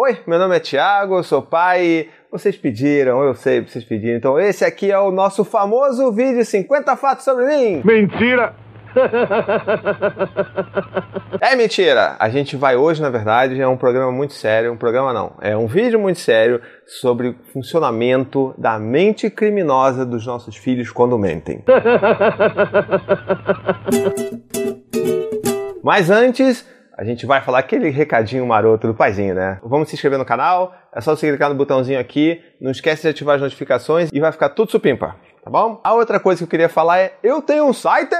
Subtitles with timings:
[0.00, 2.08] Oi, meu nome é Thiago, eu sou pai.
[2.30, 4.16] Vocês pediram, eu sei, vocês pediram.
[4.16, 7.82] Então, esse aqui é o nosso famoso vídeo 50 fatos sobre mim.
[7.84, 8.54] Mentira!
[11.40, 12.16] É mentira!
[12.18, 14.72] A gente vai hoje, na verdade, é um programa muito sério.
[14.72, 20.26] Um programa não, é um vídeo muito sério sobre o funcionamento da mente criminosa dos
[20.26, 21.62] nossos filhos quando mentem.
[25.82, 26.66] Mas antes,
[26.98, 29.60] a gente vai falar aquele recadinho maroto do paizinho, né?
[29.62, 33.08] Vamos se inscrever no canal, é só você clicar no botãozinho aqui, não esquece de
[33.08, 35.80] ativar as notificações e vai ficar tudo supimpa, tá bom?
[35.84, 38.16] A outra coisa que eu queria falar é, eu tenho um site!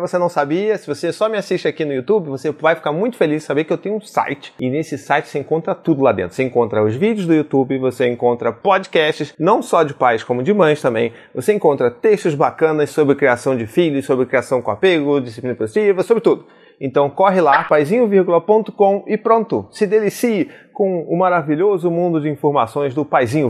[0.00, 0.78] Você não sabia?
[0.78, 3.64] Se você só me assiste aqui no YouTube, você vai ficar muito feliz de saber
[3.64, 4.54] que eu tenho um site.
[4.60, 6.36] E nesse site você encontra tudo lá dentro.
[6.36, 10.52] Você encontra os vídeos do YouTube, você encontra podcasts, não só de pais como de
[10.52, 11.12] mães também.
[11.34, 16.22] Você encontra textos bacanas sobre criação de filhos, sobre criação com apego, disciplina positiva, sobre
[16.22, 16.46] tudo.
[16.80, 23.04] Então corre lá, paizinho.com e pronto, se delicie com o maravilhoso mundo de informações do
[23.04, 23.48] Paizinho.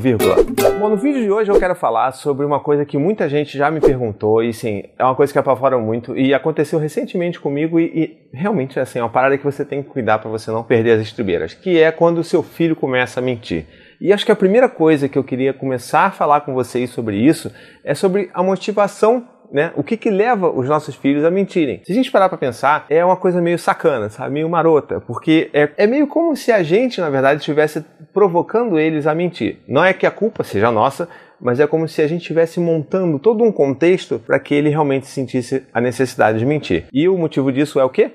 [0.78, 3.70] Bom, no vídeo de hoje eu quero falar sobre uma coisa que muita gente já
[3.70, 7.84] me perguntou e sim, é uma coisa que apavora muito e aconteceu recentemente comigo e,
[8.32, 10.92] e realmente assim, é uma parada que você tem que cuidar para você não perder
[10.92, 13.66] as estribeiras, que é quando o seu filho começa a mentir.
[14.00, 17.16] E acho que a primeira coisa que eu queria começar a falar com vocês sobre
[17.16, 17.50] isso
[17.82, 19.70] é sobre a motivação né?
[19.76, 21.80] O que que leva os nossos filhos a mentirem?
[21.84, 24.34] Se a gente parar para pensar, é uma coisa meio sacana, sabe?
[24.34, 29.06] Meio marota, porque é, é meio como se a gente, na verdade, estivesse provocando eles
[29.06, 29.60] a mentir.
[29.68, 31.08] Não é que a culpa seja nossa,
[31.40, 35.06] mas é como se a gente estivesse montando todo um contexto para que ele realmente
[35.06, 36.86] sentisse a necessidade de mentir.
[36.92, 38.10] E o motivo disso é o quê?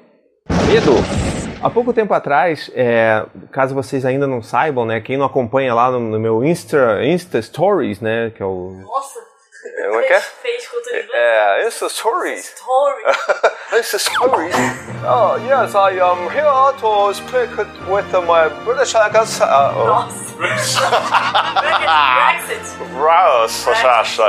[0.68, 0.92] Medo!
[1.62, 5.90] Há pouco tempo atrás, é, caso vocês ainda não saibam, né, quem não acompanha lá
[5.90, 8.72] no, no meu Insta, Insta Stories, né, que é o...
[8.82, 9.29] Nossa!
[9.90, 10.20] Como é que é?
[10.20, 11.18] Fez cultura inglesa.
[11.18, 12.54] É, Insta Stories.
[12.56, 13.04] Story.
[13.80, 14.56] Insta Stories.
[15.04, 17.58] Oh, yes, I am here to speak
[17.90, 19.50] with my British accent.
[19.50, 20.30] Uh, Nossa.
[20.38, 20.90] Brexit.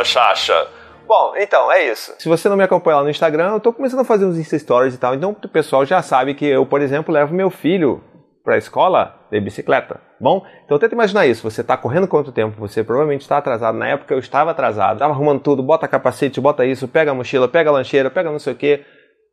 [0.04, 0.68] Sasha.
[1.06, 2.14] Bom, então, é isso.
[2.18, 4.58] Se você não me acompanha lá no Instagram, eu tô começando a fazer uns Insta
[4.58, 5.14] Stories e tal.
[5.14, 8.02] Então o pessoal já sabe que eu, por exemplo, levo meu filho
[8.44, 10.00] pra escola de bicicleta.
[10.20, 11.48] Bom, então tenta imaginar isso.
[11.48, 12.58] Você tá correndo quanto tempo?
[12.60, 13.76] Você provavelmente está atrasado.
[13.78, 14.98] Na época eu estava atrasado.
[14.98, 18.38] Tava arrumando tudo, bota capacete, bota isso, pega a mochila, pega a lancheira, pega não
[18.38, 18.84] sei o que.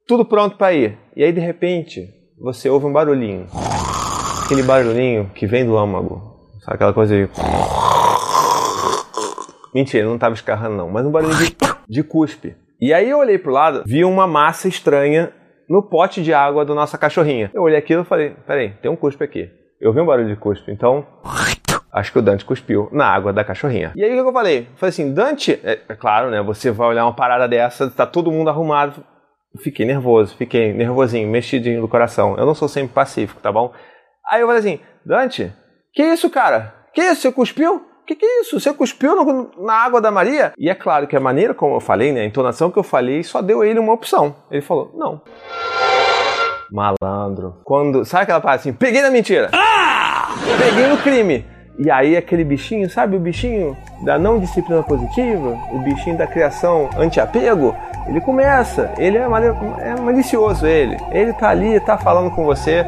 [0.07, 0.97] Tudo pronto para ir.
[1.16, 2.07] E aí de repente,
[2.40, 3.47] você ouve um barulhinho.
[4.46, 6.38] Aquele barulhinho que vem do âmago.
[6.62, 7.29] Sabe aquela coisa de
[9.73, 11.56] Mentira, não tava escarrando não, mas um barulho de,
[11.88, 12.56] de cuspe.
[12.79, 15.31] E aí eu olhei pro lado, vi uma massa estranha
[15.69, 17.51] no pote de água da nossa cachorrinha.
[17.53, 19.50] Eu olhei aquilo e falei, peraí, tem um cuspe aqui.
[19.79, 21.05] Eu vi um barulho de cuspe, então
[21.91, 23.91] acho que o Dante cuspiu na água da cachorrinha.
[23.95, 24.59] E aí o que eu falei?
[24.59, 28.05] Eu falei assim, Dante, é, é claro, né, você vai olhar uma parada dessa, tá
[28.05, 29.03] todo mundo arrumado.
[29.63, 32.38] Fiquei nervoso, fiquei nervosinho, mexidinho do coração.
[32.38, 33.73] Eu não sou sempre pacífico, tá bom?
[34.29, 35.53] Aí eu falei assim, Dante,
[35.94, 36.75] que isso, cara?
[36.94, 37.87] Que isso, você cuspiu?
[38.07, 38.59] Que, que é isso?
[38.59, 40.53] Você cuspiu no, na água da Maria?
[40.57, 43.22] E é claro que a maneira como eu falei, né, a entonação que eu falei,
[43.22, 44.35] só deu a ele uma opção.
[44.50, 45.22] Ele falou, não.
[46.72, 47.56] Malandro.
[47.63, 48.06] Quando.
[48.06, 48.73] Sabe aquela parte assim?
[48.73, 49.50] Peguei na mentira!
[49.53, 50.29] Ah!
[50.57, 51.46] Peguei no crime!
[51.79, 55.50] E aí aquele bichinho, sabe o bichinho da não disciplina positiva?
[55.72, 57.75] O bichinho da criação anti-apego?
[58.07, 60.97] Ele começa, ele é, é malicioso, ele.
[61.12, 62.84] Ele tá ali, tá falando com você,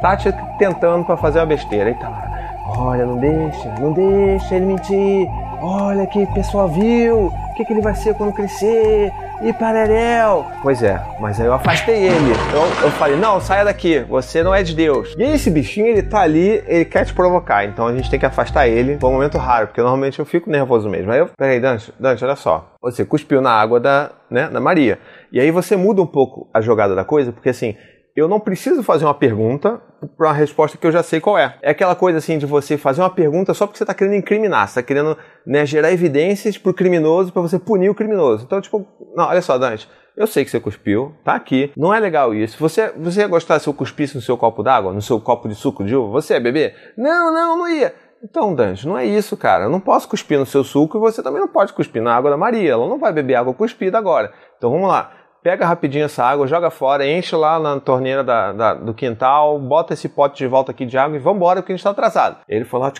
[0.00, 1.88] tá te tentando para fazer uma besteira.
[1.88, 2.33] Aí tá lá.
[2.76, 5.28] Olha, não deixa, não deixa ele mentir.
[5.60, 7.26] Olha que pessoal viu.
[7.26, 9.12] O que, que ele vai ser quando crescer?
[9.42, 10.46] E pararel.
[10.62, 12.32] Pois é, mas aí eu afastei ele.
[12.48, 15.14] Então eu falei: não, saia daqui, você não é de Deus.
[15.18, 17.64] E esse bichinho, ele tá ali, ele quer te provocar.
[17.64, 18.98] Então a gente tem que afastar ele.
[18.98, 21.12] Foi um momento raro, porque normalmente eu fico nervoso mesmo.
[21.12, 22.72] Aí eu, peraí, Dante, Dante, olha só.
[22.80, 24.98] Você cuspiu na água da, né, da Maria.
[25.32, 27.76] E aí você muda um pouco a jogada da coisa, porque assim,
[28.16, 29.80] eu não preciso fazer uma pergunta
[30.16, 31.56] para uma resposta que eu já sei qual é.
[31.60, 34.68] É aquela coisa assim de você fazer uma pergunta só porque você está querendo incriminar,
[34.68, 38.44] você está querendo né, gerar evidências para o criminoso para você punir o criminoso.
[38.44, 38.86] Então, tipo,
[39.16, 42.56] não, olha só, Dante, eu sei que você cuspiu, tá aqui, não é legal isso.
[42.60, 45.56] Você, você ia gostar se eu cuspisse no seu copo d'água, no seu copo de
[45.56, 46.12] suco de uva?
[46.12, 46.72] Você é bebê?
[46.96, 47.92] Não, não, não ia.
[48.22, 49.64] Então, Dante, não é isso, cara.
[49.64, 52.30] Eu não posso cuspir no seu suco e você também não pode cuspir na água
[52.30, 52.72] da Maria.
[52.72, 54.32] Ela não vai beber água cuspida agora.
[54.56, 58.74] Então vamos lá pega rapidinho essa água, joga fora, enche lá na torneira da, da,
[58.74, 61.80] do quintal, bota esse pote de volta aqui de água e vambora porque a gente
[61.80, 62.38] está atrasado.
[62.48, 62.90] Ele foi lá,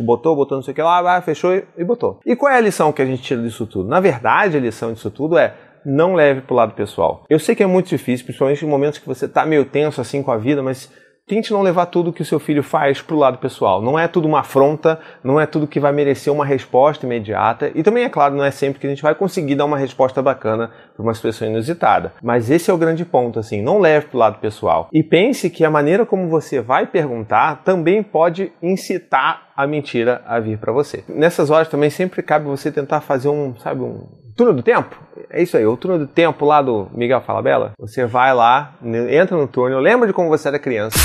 [0.00, 2.18] botou, botou não sei o que lá, vai, fechou e, e botou.
[2.24, 3.90] E qual é a lição que a gente tira disso tudo?
[3.90, 7.24] Na verdade, a lição disso tudo é não leve pro lado pessoal.
[7.28, 10.22] Eu sei que é muito difícil, principalmente em momentos que você tá meio tenso assim
[10.22, 10.90] com a vida, mas
[11.26, 13.82] tente não levar tudo que o seu filho faz pro lado pessoal.
[13.82, 17.70] Não é tudo uma afronta, não é tudo que vai merecer uma resposta imediata.
[17.74, 20.22] E também, é claro, não é sempre que a gente vai conseguir dar uma resposta
[20.22, 22.12] bacana para uma situação inusitada.
[22.22, 24.88] Mas esse é o grande ponto, assim, não leve pro lado pessoal.
[24.92, 30.38] E pense que a maneira como você vai perguntar também pode incitar a mentira a
[30.38, 31.02] vir para você.
[31.08, 34.96] Nessas horas também sempre cabe você tentar fazer um, sabe, um túnel do tempo.
[35.30, 37.72] É isso aí, o túnel do tempo lá do Miguel Falabella.
[37.78, 38.74] Você vai lá,
[39.10, 40.98] entra no túnel, lembra de como você era criança.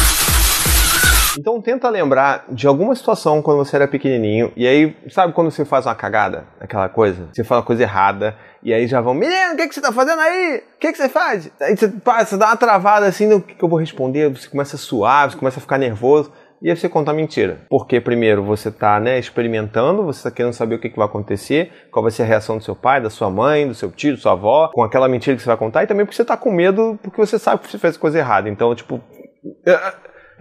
[1.39, 5.63] Então tenta lembrar de alguma situação quando você era pequenininho e aí, sabe quando você
[5.63, 7.29] faz uma cagada, aquela coisa?
[7.31, 9.93] Você fala uma coisa errada e aí já vão, menino, o que, que você tá
[9.93, 10.61] fazendo aí?
[10.75, 11.49] O que, que você faz?
[11.61, 14.29] Aí você, pá, você dá uma travada assim, no que, que eu vou responder?
[14.29, 17.61] Você começa a suar, você começa a ficar nervoso e aí você conta mentira.
[17.69, 21.71] Porque primeiro você está né, experimentando, você está querendo saber o que, que vai acontecer,
[21.91, 24.21] qual vai ser a reação do seu pai, da sua mãe, do seu tio, da
[24.21, 26.51] sua avó, com aquela mentira que você vai contar, e também porque você está com
[26.51, 28.47] medo, porque você sabe que você fez coisa errada.
[28.47, 29.01] Então, tipo.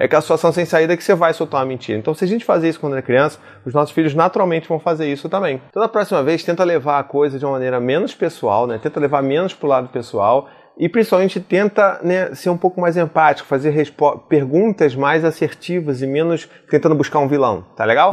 [0.01, 1.99] É aquela situação sem saída que você vai soltar uma mentira.
[1.99, 5.07] Então, se a gente fazer isso quando é criança, os nossos filhos naturalmente vão fazer
[5.13, 5.61] isso também.
[5.69, 8.81] Então, da próxima vez, tenta levar a coisa de uma maneira menos pessoal, né?
[8.83, 13.49] Tenta levar menos pro lado pessoal e principalmente tenta né, ser um pouco mais empático,
[13.49, 13.93] fazer
[14.29, 18.11] perguntas mais assertivas e menos tentando buscar um vilão, tá legal?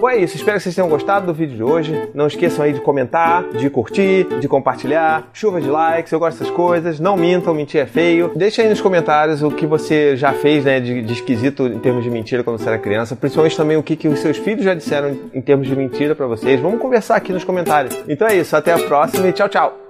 [0.00, 0.34] Bom, é isso.
[0.34, 2.08] Espero que vocês tenham gostado do vídeo de hoje.
[2.14, 5.28] Não esqueçam aí de comentar, de curtir, de compartilhar.
[5.30, 6.98] Chuva de likes, eu gosto dessas coisas.
[6.98, 8.32] Não mintam, mentir é feio.
[8.34, 12.02] Deixa aí nos comentários o que você já fez né, de, de esquisito em termos
[12.02, 13.14] de mentira quando você era criança.
[13.14, 16.26] Principalmente também o que, que os seus filhos já disseram em termos de mentira para
[16.26, 16.58] vocês.
[16.58, 17.94] Vamos conversar aqui nos comentários.
[18.08, 18.56] Então é isso.
[18.56, 19.89] Até a próxima e tchau, tchau.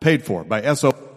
[0.00, 1.07] paid for by SO.